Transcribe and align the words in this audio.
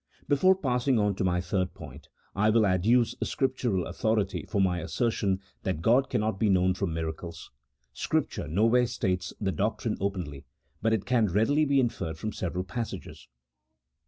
Before 0.27 0.55
passing 0.55 0.97
on 0.97 1.13
to 1.17 1.23
my 1.23 1.41
third 1.41 1.75
point, 1.75 2.07
I 2.35 2.49
will 2.49 2.65
adduce 2.65 3.13
Scriptural 3.21 3.85
authority 3.85 4.47
for 4.49 4.59
my 4.59 4.79
assertion 4.79 5.39
that 5.61 5.83
God 5.83 6.09
cannot 6.09 6.39
be 6.39 6.49
known 6.49 6.73
from 6.73 6.91
miracles. 6.91 7.51
Scripture 7.93 8.47
nowhere 8.47 8.87
states 8.87 9.31
the 9.39 9.51
doctrine 9.51 9.97
openly, 9.99 10.47
but 10.81 10.91
it 10.91 11.05
can 11.05 11.27
readily 11.27 11.65
be 11.65 11.79
inferred 11.79 12.17
from 12.17 12.33
several 12.33 12.63
passages. 12.63 13.27